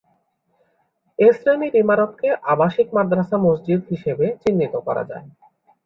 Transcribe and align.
এ 1.19 1.27
শ্রেণির 1.35 1.73
ইমারতকে 1.75 2.27
‘আবাসিক 2.45 2.87
মাদ্রাসা 2.93 3.37
মসজিদ’ 3.45 3.81
হিসেবে 3.91 4.25
চিহ্নিত 4.41 4.73
করা 4.87 5.03
যায়। 5.05 5.27